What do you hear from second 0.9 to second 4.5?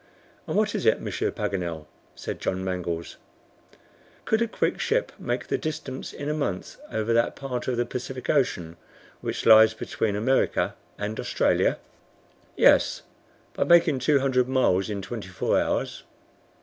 Monsieur Paganel?" said John Mangles. "Could a